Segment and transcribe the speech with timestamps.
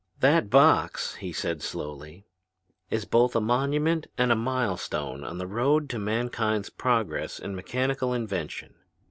[0.19, 2.25] "That box," he said slowly,
[2.89, 8.11] "is both a monument and a milestone on the road to mankind's progress in mechanical
[8.11, 8.73] invention.